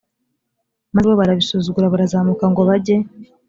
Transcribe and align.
maze 0.93 1.05
bo 1.07 1.15
barabisuzugura 1.21 1.93
barazamuka 1.93 2.45
ngo 2.51 2.61
bajye 2.69 2.95